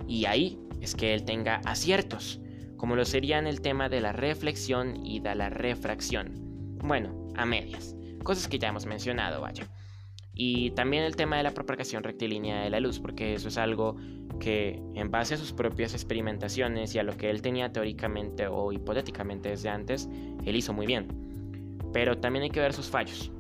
Y 0.08 0.26
ahí 0.26 0.60
es 0.82 0.96
que 0.96 1.14
él 1.14 1.24
tenga 1.24 1.62
aciertos, 1.66 2.40
como 2.76 2.96
lo 2.96 3.06
serían 3.06 3.46
el 3.46 3.62
tema 3.62 3.88
de 3.88 4.02
la 4.02 4.12
reflexión 4.12 5.06
y 5.06 5.20
de 5.20 5.36
la 5.36 5.50
refracción. 5.50 6.32
Bueno, 6.80 7.30
a 7.36 7.46
medias, 7.46 7.96
cosas 8.24 8.48
que 8.48 8.58
ya 8.58 8.70
hemos 8.70 8.88
mencionado, 8.88 9.42
vaya. 9.42 9.70
Y 10.34 10.72
también 10.72 11.04
el 11.04 11.16
tema 11.16 11.38
de 11.38 11.44
la 11.44 11.54
propagación 11.54 12.04
rectilínea 12.04 12.62
de 12.62 12.70
la 12.72 12.80
luz, 12.80 13.00
porque 13.00 13.36
eso 13.36 13.50
es 13.50 13.58
algo 13.58 13.96
que 14.42 14.82
en 14.96 15.12
base 15.12 15.36
a 15.36 15.38
sus 15.38 15.54
propias 15.54 15.94
experimentaciones 15.94 16.94
y 16.96 17.00
a 17.00 17.04
lo 17.04 17.16
que 17.16 17.30
él 17.30 17.42
tenía 17.42 17.72
teóricamente 17.72 18.48
o 18.48 18.74
hipotéticamente 18.74 19.50
desde 19.50 19.70
antes, 19.70 20.10
él 20.44 20.56
hizo 20.56 20.74
muy 20.74 20.88
bien. 20.88 21.08
Pero 21.94 22.18
también 22.18 22.44
hay 22.44 22.50
que 22.50 22.60
ver 22.60 22.74
sus 22.74 22.90
fallos. 22.90 23.32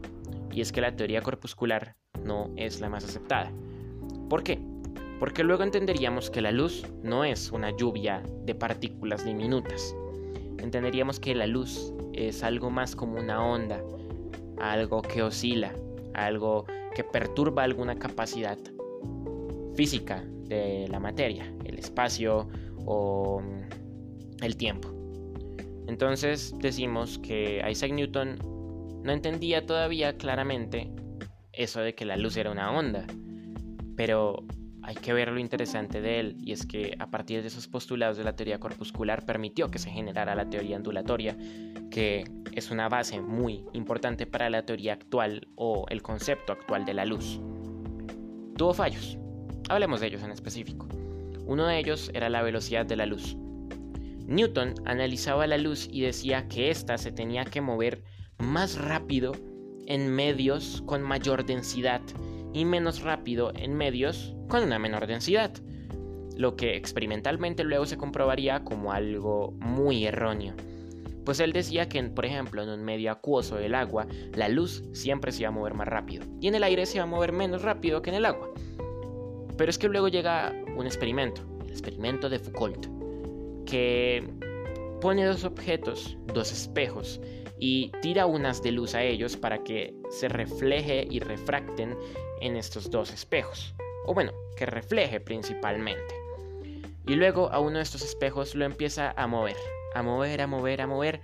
Y 0.51 0.61
es 0.61 0.71
que 0.71 0.79
la 0.79 0.95
teoría 0.95 1.21
corpuscular 1.21 1.95
no 2.23 2.51
es 2.55 2.79
la 2.79 2.89
más 2.89 3.03
aceptada. 3.03 3.51
¿Por 4.29 4.43
qué? 4.43 4.59
Porque 5.19 5.43
luego 5.43 5.63
entenderíamos 5.63 6.29
que 6.29 6.41
la 6.41 6.51
luz 6.51 6.85
no 7.03 7.25
es 7.25 7.51
una 7.51 7.75
lluvia 7.75 8.21
de 8.45 8.53
partículas 8.53 9.25
diminutas. 9.25 9.95
Entenderíamos 10.59 11.19
que 11.19 11.33
la 11.33 11.47
luz 11.47 11.93
es 12.13 12.43
algo 12.43 12.69
más 12.69 12.95
como 12.95 13.19
una 13.19 13.43
onda, 13.43 13.81
algo 14.59 15.01
que 15.01 15.23
oscila, 15.23 15.73
algo 16.13 16.65
que 16.93 17.03
perturba 17.03 17.63
alguna 17.63 17.97
capacidad 17.97 18.59
física 19.73 20.23
de 20.55 20.87
la 20.87 20.99
materia, 20.99 21.51
el 21.65 21.79
espacio 21.79 22.47
o 22.85 23.41
mm, 23.41 24.43
el 24.43 24.57
tiempo. 24.57 24.93
Entonces 25.87 26.53
decimos 26.59 27.19
que 27.19 27.63
Isaac 27.69 27.91
Newton 27.91 28.37
no 29.03 29.11
entendía 29.11 29.65
todavía 29.65 30.17
claramente 30.17 30.91
eso 31.53 31.81
de 31.81 31.95
que 31.95 32.05
la 32.05 32.17
luz 32.17 32.37
era 32.37 32.51
una 32.51 32.71
onda, 32.71 33.05
pero 33.95 34.45
hay 34.83 34.95
que 34.95 35.13
ver 35.13 35.31
lo 35.31 35.39
interesante 35.39 36.01
de 36.01 36.19
él, 36.19 36.37
y 36.39 36.53
es 36.53 36.65
que 36.65 36.95
a 36.99 37.11
partir 37.11 37.41
de 37.41 37.47
esos 37.47 37.67
postulados 37.67 38.17
de 38.17 38.23
la 38.23 38.35
teoría 38.35 38.59
corpuscular 38.59 39.25
permitió 39.25 39.69
que 39.69 39.79
se 39.79 39.91
generara 39.91 40.33
la 40.33 40.49
teoría 40.49 40.77
ondulatoria, 40.77 41.37
que 41.91 42.23
es 42.53 42.71
una 42.71 42.89
base 42.89 43.21
muy 43.21 43.65
importante 43.73 44.25
para 44.25 44.49
la 44.49 44.65
teoría 44.65 44.93
actual 44.93 45.47
o 45.55 45.85
el 45.89 46.01
concepto 46.01 46.53
actual 46.53 46.85
de 46.85 46.93
la 46.93 47.05
luz. 47.05 47.39
Tuvo 48.57 48.73
fallos, 48.73 49.17
hablemos 49.71 50.01
de 50.01 50.07
ellos 50.07 50.23
en 50.23 50.31
específico. 50.31 50.87
Uno 51.45 51.65
de 51.65 51.79
ellos 51.79 52.11
era 52.13 52.29
la 52.29 52.41
velocidad 52.43 52.85
de 52.85 52.95
la 52.95 53.05
luz. 53.05 53.35
Newton 54.27 54.75
analizaba 54.85 55.47
la 55.47 55.57
luz 55.57 55.89
y 55.91 56.01
decía 56.01 56.47
que 56.47 56.69
ésta 56.69 56.97
se 56.97 57.11
tenía 57.11 57.45
que 57.45 57.61
mover 57.61 58.03
más 58.37 58.77
rápido 58.77 59.33
en 59.87 60.13
medios 60.13 60.83
con 60.85 61.01
mayor 61.01 61.45
densidad 61.45 62.01
y 62.53 62.65
menos 62.65 63.01
rápido 63.01 63.51
en 63.55 63.75
medios 63.75 64.35
con 64.47 64.63
una 64.63 64.79
menor 64.79 65.07
densidad, 65.07 65.51
lo 66.37 66.55
que 66.55 66.75
experimentalmente 66.75 67.63
luego 67.63 67.85
se 67.85 67.97
comprobaría 67.97 68.63
como 68.63 68.91
algo 68.91 69.51
muy 69.59 70.05
erróneo. 70.05 70.53
Pues 71.25 71.39
él 71.39 71.53
decía 71.53 71.87
que, 71.87 72.01
por 72.03 72.25
ejemplo, 72.25 72.63
en 72.63 72.69
un 72.69 72.83
medio 72.83 73.11
acuoso 73.11 73.55
del 73.55 73.75
agua, 73.75 74.07
la 74.33 74.49
luz 74.49 74.83
siempre 74.93 75.31
se 75.31 75.41
iba 75.41 75.49
a 75.49 75.53
mover 75.53 75.73
más 75.75 75.87
rápido, 75.87 76.25
y 76.41 76.47
en 76.47 76.55
el 76.55 76.63
aire 76.63 76.85
se 76.85 76.97
iba 76.97 77.03
a 77.03 77.07
mover 77.07 77.31
menos 77.31 77.61
rápido 77.61 78.01
que 78.01 78.09
en 78.09 78.15
el 78.15 78.25
agua. 78.25 78.49
Pero 79.57 79.69
es 79.69 79.77
que 79.77 79.87
luego 79.87 80.07
llega 80.07 80.53
un 80.75 80.85
experimento, 80.85 81.41
el 81.63 81.69
experimento 81.69 82.29
de 82.29 82.39
Foucault, 82.39 82.87
que 83.65 84.27
pone 85.01 85.25
dos 85.25 85.43
objetos, 85.43 86.17
dos 86.33 86.51
espejos, 86.51 87.19
y 87.59 87.91
tira 88.01 88.25
unas 88.25 88.63
de 88.63 88.71
luz 88.71 88.95
a 88.95 89.03
ellos 89.03 89.37
para 89.37 89.63
que 89.63 89.93
se 90.09 90.27
refleje 90.27 91.07
y 91.09 91.19
refracten 91.19 91.95
en 92.41 92.55
estos 92.55 92.89
dos 92.89 93.13
espejos. 93.13 93.75
O 94.05 94.15
bueno, 94.15 94.31
que 94.57 94.65
refleje 94.65 95.19
principalmente. 95.19 96.15
Y 97.07 97.15
luego 97.15 97.51
a 97.51 97.59
uno 97.59 97.77
de 97.77 97.83
estos 97.83 98.01
espejos 98.01 98.55
lo 98.55 98.65
empieza 98.65 99.13
a 99.15 99.27
mover, 99.27 99.57
a 99.93 100.01
mover, 100.01 100.41
a 100.41 100.47
mover, 100.47 100.81
a 100.81 100.87
mover, 100.87 101.21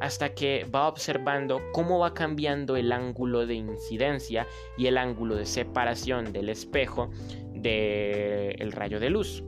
hasta 0.00 0.34
que 0.34 0.64
va 0.64 0.88
observando 0.88 1.60
cómo 1.72 1.98
va 1.98 2.14
cambiando 2.14 2.76
el 2.76 2.92
ángulo 2.92 3.46
de 3.46 3.54
incidencia 3.54 4.46
y 4.76 4.86
el 4.86 4.98
ángulo 4.98 5.36
de 5.36 5.46
separación 5.46 6.32
del 6.32 6.48
espejo 6.48 7.10
del 7.60 8.72
rayo 8.72 9.00
de 9.00 9.10
luz. 9.10 9.42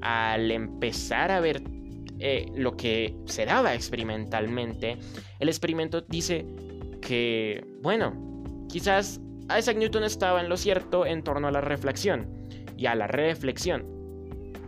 Al 0.00 0.50
empezar 0.50 1.30
a 1.30 1.40
ver 1.40 1.62
eh, 2.18 2.46
lo 2.54 2.76
que 2.76 3.16
se 3.26 3.44
daba 3.44 3.74
experimentalmente, 3.74 4.98
el 5.38 5.48
experimento 5.48 6.00
dice 6.02 6.46
que, 7.00 7.64
bueno, 7.82 8.64
quizás 8.68 9.20
Isaac 9.56 9.76
Newton 9.76 10.04
estaba 10.04 10.40
en 10.40 10.48
lo 10.48 10.56
cierto 10.56 11.04
en 11.04 11.22
torno 11.22 11.48
a 11.48 11.50
la 11.50 11.60
reflexión 11.60 12.28
y 12.76 12.86
a 12.86 12.94
la 12.94 13.06
reflexión. 13.06 13.86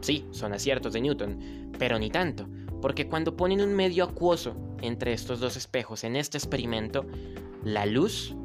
Sí, 0.01 0.27
son 0.31 0.53
aciertos 0.53 0.93
de 0.93 1.01
Newton, 1.01 1.71
pero 1.79 1.99
ni 1.99 2.11
tanto, 2.11 2.47
porque 2.83 3.09
cuando 3.09 3.37
ponen 3.37 3.61
un 3.61 3.75
medio 3.75 4.05
acuoso 4.05 4.57
entre 4.83 5.13
estos 5.13 5.41
dos 5.41 5.57
espejos 5.57 6.05
en 6.05 6.17
este 6.17 6.37
experimento, 6.37 7.07
la 7.65 7.87
luz, 7.87 8.37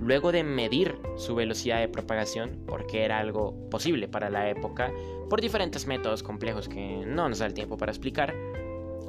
luego 0.00 0.32
de 0.32 0.42
medir 0.42 0.98
su 1.16 1.34
velocidad 1.34 1.80
de 1.80 1.88
propagación, 1.88 2.62
porque 2.66 3.04
era 3.04 3.18
algo 3.18 3.68
posible 3.70 4.08
para 4.08 4.30
la 4.30 4.48
época, 4.48 4.92
por 5.28 5.40
diferentes 5.40 5.86
métodos 5.86 6.22
complejos 6.22 6.68
que 6.68 7.04
no 7.06 7.28
nos 7.28 7.38
da 7.38 7.46
el 7.46 7.54
tiempo 7.54 7.76
para 7.76 7.92
explicar, 7.92 8.34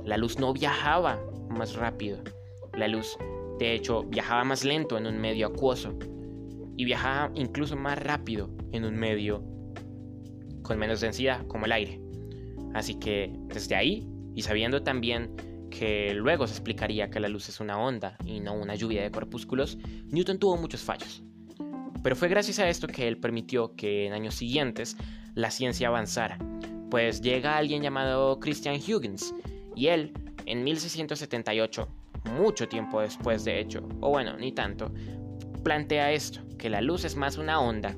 la 0.04 0.18
luz 0.18 0.40
no 0.40 0.54
viajaba 0.54 1.20
más 1.50 1.76
rápido. 1.76 2.20
La 2.74 2.88
luz, 2.88 3.18
de 3.60 3.74
hecho, 3.74 4.04
viajaba 4.04 4.44
más 4.44 4.64
lento 4.64 4.98
en 4.98 5.08
un 5.08 5.20
medio 5.20 5.48
acuoso 5.48 5.98
y 6.78 6.86
viajaba 6.86 7.32
incluso 7.36 7.76
más 7.76 8.02
rápido 8.02 8.50
en 8.72 8.86
un 8.86 8.96
medio 8.96 9.44
con 10.64 10.78
menos 10.78 11.02
densidad, 11.02 11.46
como 11.48 11.66
el 11.66 11.72
aire. 11.72 12.02
Así 12.74 12.96
que 12.96 13.34
desde 13.48 13.76
ahí, 13.76 14.08
y 14.36 14.42
sabiendo 14.42 14.84
también 14.84 15.36
que 15.72 16.14
luego 16.14 16.46
se 16.46 16.54
explicaría 16.54 17.10
que 17.10 17.20
la 17.20 17.30
luz 17.30 17.50
es 17.50 17.60
una 17.60 17.80
onda 17.80 18.16
y 18.24 18.40
no 18.40 18.54
una 18.54 18.76
lluvia 18.76 19.02
de 19.02 19.10
corpúsculos, 19.10 19.80
Newton 20.06 20.38
tuvo 20.38 20.58
muchos 20.58 20.82
fallos. 20.82 21.24
Pero 22.04 22.16
fue 22.16 22.28
gracias 22.28 22.60
a 22.60 22.70
esto 22.70 22.88
que 22.88 23.08
él 23.08 23.18
permitió 23.18 23.76
que 23.76 24.06
en 24.06 24.14
años 24.14 24.36
siguientes 24.36 24.98
la 25.34 25.50
ciencia 25.50 25.88
avanzara, 25.88 26.38
pues 26.92 27.22
llega 27.22 27.58
alguien 27.58 27.82
llamado 27.82 28.40
Christian 28.40 28.76
Huygens 28.76 29.34
y 29.76 29.88
él, 29.88 30.14
en 30.46 30.64
1678, 30.64 31.88
mucho 32.38 32.68
tiempo 32.68 33.02
después 33.02 33.44
de 33.46 33.60
hecho, 33.60 33.88
o 34.02 34.10
bueno, 34.10 34.38
ni 34.38 34.52
tanto, 34.52 34.92
plantea 35.64 36.12
esto, 36.12 36.42
que 36.58 36.70
la 36.70 36.82
luz 36.82 37.06
es 37.06 37.16
más 37.16 37.38
una 37.38 37.60
onda 37.60 37.96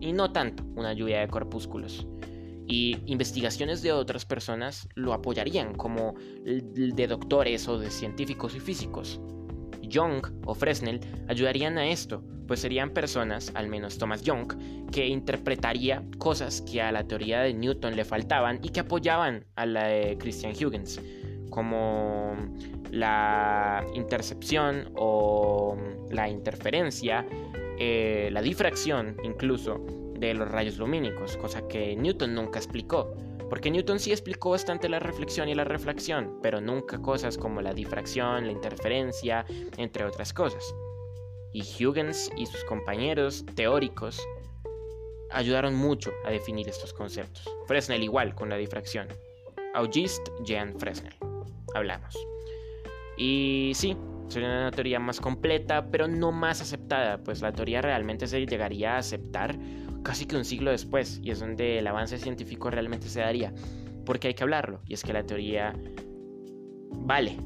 y 0.00 0.12
no 0.12 0.32
tanto 0.32 0.64
una 0.76 0.92
lluvia 0.92 1.20
de 1.20 1.28
corpúsculos. 1.28 2.06
Y 2.70 2.98
investigaciones 3.06 3.82
de 3.82 3.92
otras 3.92 4.24
personas 4.24 4.88
lo 4.94 5.12
apoyarían, 5.12 5.74
como 5.74 6.14
de 6.44 7.06
doctores 7.08 7.66
o 7.66 7.78
de 7.78 7.90
científicos 7.90 8.54
y 8.54 8.60
físicos. 8.60 9.20
Young 9.82 10.24
o 10.46 10.54
Fresnel 10.54 11.00
ayudarían 11.26 11.76
a 11.78 11.88
esto, 11.88 12.22
pues 12.46 12.60
serían 12.60 12.90
personas, 12.90 13.50
al 13.54 13.68
menos 13.68 13.98
Thomas 13.98 14.22
Young, 14.22 14.52
que 14.92 15.06
interpretaría 15.06 16.04
cosas 16.18 16.62
que 16.62 16.80
a 16.80 16.92
la 16.92 17.04
teoría 17.06 17.40
de 17.40 17.54
Newton 17.54 17.96
le 17.96 18.04
faltaban 18.04 18.60
y 18.62 18.68
que 18.68 18.80
apoyaban 18.80 19.44
a 19.56 19.66
la 19.66 19.88
de 19.88 20.16
Christian 20.18 20.52
Huygens, 20.52 21.00
como 21.50 22.36
la 22.90 23.84
intercepción 23.94 24.90
o 24.96 25.76
la 26.10 26.28
interferencia, 26.28 27.26
eh, 27.78 28.30
la 28.32 28.42
difracción 28.42 29.16
incluso 29.24 29.80
de 30.20 30.34
los 30.34 30.48
rayos 30.48 30.76
lumínicos, 30.78 31.36
cosa 31.38 31.66
que 31.66 31.96
Newton 31.96 32.34
nunca 32.34 32.58
explicó. 32.58 33.14
Porque 33.48 33.70
Newton 33.70 33.98
sí 33.98 34.12
explicó 34.12 34.50
bastante 34.50 34.88
la 34.88 35.00
reflexión 35.00 35.48
y 35.48 35.54
la 35.54 35.64
reflexión, 35.64 36.38
pero 36.40 36.60
nunca 36.60 37.02
cosas 37.02 37.36
como 37.36 37.60
la 37.60 37.74
difracción, 37.74 38.46
la 38.46 38.52
interferencia, 38.52 39.44
entre 39.76 40.04
otras 40.04 40.32
cosas. 40.32 40.72
Y 41.52 41.62
Huygens 41.84 42.30
y 42.36 42.46
sus 42.46 42.62
compañeros 42.64 43.44
teóricos 43.56 44.22
ayudaron 45.30 45.74
mucho 45.74 46.12
a 46.24 46.30
definir 46.30 46.68
estos 46.68 46.92
conceptos. 46.92 47.44
Fresnel 47.66 48.04
igual 48.04 48.36
con 48.36 48.50
la 48.50 48.56
difracción. 48.56 49.08
Auguste 49.74 50.30
Jean 50.44 50.78
Fresnel. 50.78 51.14
Hablamos. 51.74 52.14
Y 53.16 53.72
sí, 53.74 53.96
sería 54.28 54.48
una 54.48 54.70
teoría 54.70 55.00
más 55.00 55.20
completa, 55.20 55.86
pero 55.90 56.08
no 56.08 56.32
más 56.32 56.60
aceptada, 56.60 57.18
pues 57.18 57.42
la 57.42 57.52
teoría 57.52 57.82
realmente 57.82 58.26
se 58.26 58.46
llegaría 58.46 58.94
a 58.94 58.98
aceptar 58.98 59.56
casi 60.02 60.26
que 60.26 60.36
un 60.36 60.44
siglo 60.44 60.70
después, 60.70 61.20
y 61.22 61.30
es 61.30 61.40
donde 61.40 61.78
el 61.78 61.86
avance 61.86 62.18
científico 62.18 62.70
realmente 62.70 63.08
se 63.08 63.20
daría, 63.20 63.52
porque 64.04 64.28
hay 64.28 64.34
que 64.34 64.42
hablarlo, 64.42 64.80
y 64.86 64.94
es 64.94 65.02
que 65.02 65.12
la 65.12 65.24
teoría 65.24 65.74
vale, 66.90 67.36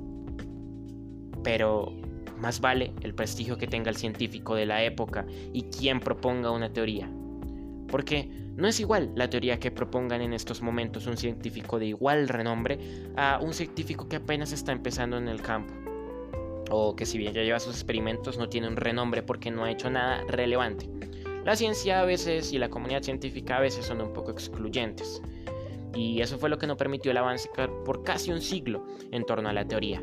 pero 1.43 1.93
más 2.39 2.61
vale 2.61 2.93
el 3.03 3.15
prestigio 3.15 3.57
que 3.57 3.67
tenga 3.67 3.91
el 3.91 3.97
científico 3.97 4.55
de 4.55 4.67
la 4.67 4.83
época 4.83 5.27
y 5.53 5.63
quien 5.63 6.01
proponga 6.01 6.51
una 6.51 6.73
teoría. 6.73 7.09
Porque 7.89 8.29
no 8.57 8.69
es 8.69 8.81
igual 8.81 9.13
la 9.15 9.31
teoría 9.31 9.59
que 9.59 9.71
propongan 9.71 10.21
en 10.21 10.33
estos 10.33 10.63
momentos 10.63 11.07
un 11.07 11.17
científico 11.17 11.79
de 11.79 11.87
igual 11.87 12.29
renombre 12.29 12.79
a 13.17 13.39
un 13.43 13.53
científico 13.53 14.09
que 14.09 14.17
apenas 14.17 14.53
está 14.53 14.73
empezando 14.73 15.17
en 15.17 15.29
el 15.29 15.43
campo. 15.43 15.73
O 16.71 16.97
que 16.97 17.07
si 17.07 17.19
bien 17.19 17.35
ya 17.35 17.43
lleva 17.43 17.61
sus 17.61 17.75
experimentos 17.75 18.39
no 18.39 18.49
tiene 18.49 18.69
un 18.69 18.77
renombre 18.77 19.23
porque 19.23 19.51
no 19.51 19.65
ha 19.65 19.71
hecho 19.71 19.91
nada 19.91 20.23
relevante. 20.29 20.89
La 21.45 21.57
ciencia 21.57 22.01
a 22.01 22.05
veces 22.07 22.53
y 22.55 22.59
la 22.59 22.71
comunidad 22.71 23.03
científica 23.03 23.59
a 23.59 23.61
veces 23.61 23.85
son 23.85 24.01
un 24.01 24.15
poco 24.15 24.31
excluyentes. 24.31 25.21
Y 25.95 26.23
eso 26.23 26.39
fue 26.39 26.49
lo 26.49 26.59
que 26.59 26.67
no 26.67 26.77
permitió 26.77 27.11
el 27.11 27.19
avance 27.19 27.51
por 27.85 28.03
casi 28.03 28.33
un 28.33 28.41
siglo 28.41 28.87
en 29.13 29.25
torno 29.25 29.51
a 29.51 29.53
la 29.53 29.67
teoría. 29.67 30.03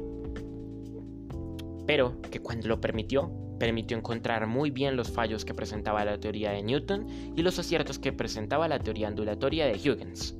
Pero 1.88 2.22
que 2.22 2.42
cuando 2.42 2.68
lo 2.68 2.80
permitió, 2.80 3.32
permitió 3.60 3.98
encontrar 3.98 4.46
muy 4.46 4.70
bien 4.70 4.96
los 4.96 5.12
fallos 5.12 5.44
que 5.44 5.54
presentaba 5.54 6.06
la 6.06 6.20
teoría 6.20 6.52
de 6.52 6.62
Newton 6.62 7.08
y 7.36 7.42
los 7.42 7.58
aciertos 7.58 7.98
que 7.98 8.14
presentaba 8.14 8.68
la 8.68 8.80
teoría 8.80 9.08
ondulatoria 9.08 9.66
de 9.66 9.74
Huygens. 9.74 10.36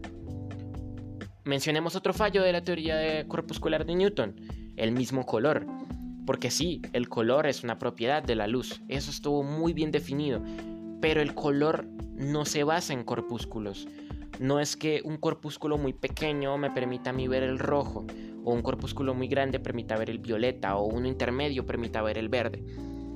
Mencionemos 1.44 1.96
otro 1.96 2.14
fallo 2.14 2.44
de 2.44 2.54
la 2.54 2.64
teoría 2.64 3.28
corpuscular 3.28 3.86
de 3.86 3.96
Newton, 3.96 4.36
el 4.78 4.92
mismo 4.92 5.26
color. 5.26 5.66
Porque 6.26 6.52
sí, 6.52 6.84
el 6.94 7.10
color 7.10 7.48
es 7.48 7.64
una 7.64 7.80
propiedad 7.80 8.24
de 8.24 8.36
la 8.36 8.46
luz, 8.46 8.82
eso 8.88 9.10
estuvo 9.10 9.42
muy 9.42 9.74
bien 9.74 9.92
definido, 9.92 10.42
pero 11.02 11.22
el 11.22 11.34
color 11.34 11.88
no 12.16 12.46
se 12.46 12.64
basa 12.64 12.94
en 12.94 13.04
corpúsculos. 13.04 13.88
No 14.40 14.60
es 14.60 14.78
que 14.78 15.02
un 15.04 15.18
corpúsculo 15.18 15.78
muy 15.78 15.94
pequeño 15.94 16.58
me 16.58 16.72
permita 16.72 17.10
a 17.10 17.14
mí 17.14 17.28
ver 17.28 17.44
el 17.44 17.60
rojo, 17.60 18.06
o 18.44 18.54
un 18.54 18.62
corpúsculo 18.62 19.14
muy 19.14 19.28
grande 19.28 19.60
permita 19.60 19.98
ver 19.98 20.10
el 20.10 20.20
violeta, 20.20 20.78
o 20.78 20.86
uno 20.86 21.08
intermedio 21.08 21.66
permita 21.66 22.02
ver 22.02 22.18
el 22.18 22.30
verde. 22.30 22.64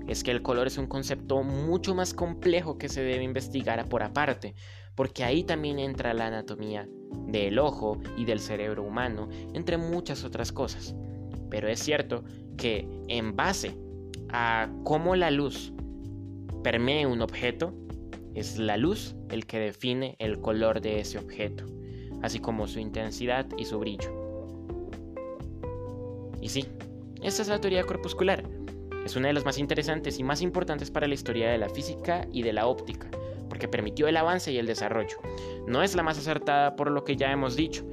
Es 0.08 0.24
que 0.24 0.32
el 0.32 0.42
color 0.42 0.68
es 0.68 0.78
un 0.78 0.88
concepto 0.88 1.42
mucho 1.42 1.96
más 1.96 2.14
complejo 2.14 2.78
que 2.78 2.90
se 2.90 3.02
debe 3.02 3.24
investigar 3.24 3.88
por 3.88 4.04
aparte, 4.04 4.54
porque 4.94 5.24
ahí 5.24 5.44
también 5.44 5.80
entra 5.80 6.14
la 6.14 6.28
anatomía 6.28 6.88
del 7.28 7.58
ojo 7.60 7.98
y 8.18 8.26
del 8.26 8.40
cerebro 8.40 8.84
humano, 8.84 9.30
entre 9.54 9.78
muchas 9.78 10.24
otras 10.24 10.52
cosas. 10.52 10.96
Pero 11.50 11.68
es 11.68 11.80
cierto 11.80 12.24
que 12.58 12.88
en 13.08 13.36
base 13.36 13.78
a 14.30 14.70
cómo 14.84 15.16
la 15.16 15.32
luz 15.32 15.74
permea 16.66 17.08
un 17.08 17.22
objeto, 17.22 17.76
es 18.34 18.58
la 18.58 18.76
luz 18.76 19.16
el 19.30 19.46
que 19.46 19.60
define 19.60 20.16
el 20.18 20.42
color 20.42 20.82
de 20.82 21.00
ese 21.00 21.20
objeto, 21.20 21.64
así 22.24 22.40
como 22.40 22.66
su 22.66 22.80
intensidad 22.80 23.46
y 23.56 23.66
su 23.66 23.78
brillo. 23.78 24.10
Y 26.42 26.50
sí, 26.50 26.66
esta 27.22 27.44
es 27.44 27.50
la 27.50 27.62
teoría 27.62 27.84
corpuscular. 27.84 28.44
Es 29.06 29.16
una 29.16 29.28
de 29.28 29.36
las 29.36 29.46
más 29.46 29.60
interesantes 29.60 30.18
y 30.18 30.24
más 30.24 30.42
importantes 30.42 30.90
para 30.90 31.08
la 31.08 31.14
historia 31.14 31.52
de 31.52 31.60
la 31.60 31.70
física 31.70 32.28
y 32.32 32.42
de 32.42 32.54
la 32.54 32.66
óptica, 32.66 33.12
porque 33.48 33.68
permitió 33.68 34.08
el 34.08 34.18
avance 34.18 34.52
y 34.52 34.58
el 34.58 34.66
desarrollo. 34.66 35.18
No 35.68 35.84
es 35.84 35.96
la 35.96 36.02
más 36.02 36.18
acertada 36.18 36.76
por 36.76 36.90
lo 36.90 37.04
que 37.04 37.16
ya 37.16 37.32
hemos 37.32 37.56
dicho. 37.56 37.86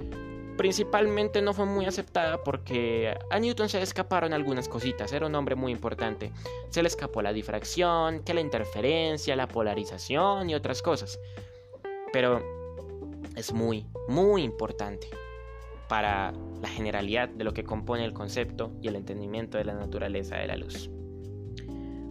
Principalmente 0.57 1.41
no 1.41 1.55
fue 1.55 1.65
muy 1.65 1.87
aceptada 1.87 2.43
porque 2.43 3.17
a 3.31 3.39
Newton 3.39 3.69
se 3.69 3.79
le 3.79 3.85
escaparon 3.85 4.33
algunas 4.33 4.69
cositas, 4.69 5.13
era 5.13 5.27
un 5.27 5.35
hombre 5.35 5.55
muy 5.55 5.73
importante. 5.73 6.31
Se 6.69 6.83
le 6.83 6.89
escapó 6.89 7.23
la 7.23 7.33
difracción, 7.33 8.23
que 8.23 8.35
la 8.35 8.41
interferencia, 8.41 9.35
la 9.35 9.49
polarización 9.49 10.51
y 10.51 10.55
otras 10.55 10.83
cosas. 10.83 11.19
Pero 12.13 12.43
es 13.35 13.53
muy, 13.53 13.87
muy 14.09 14.43
importante 14.43 15.09
para 15.89 16.33
la 16.61 16.69
generalidad 16.69 17.29
de 17.29 17.45
lo 17.45 17.53
que 17.53 17.65
compone 17.65 18.05
el 18.05 18.13
concepto 18.13 18.73
y 18.81 18.89
el 18.89 18.97
entendimiento 18.97 19.59
de 19.59 19.65
la 19.65 19.75
naturaleza 19.75 20.37
de 20.37 20.47
la 20.47 20.57
luz. 20.57 20.91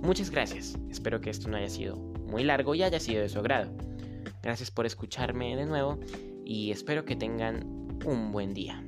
Muchas 0.01 0.31
gracias, 0.31 0.77
espero 0.89 1.21
que 1.21 1.29
esto 1.29 1.47
no 1.47 1.57
haya 1.57 1.69
sido 1.69 1.95
muy 1.95 2.43
largo 2.43 2.73
y 2.73 2.81
haya 2.81 2.99
sido 2.99 3.21
de 3.21 3.29
su 3.29 3.39
agrado. 3.39 3.71
Gracias 4.41 4.71
por 4.71 4.85
escucharme 4.85 5.55
de 5.55 5.65
nuevo 5.65 5.99
y 6.43 6.71
espero 6.71 7.05
que 7.05 7.15
tengan 7.15 7.80
un 8.05 8.31
buen 8.31 8.53
día. 8.53 8.83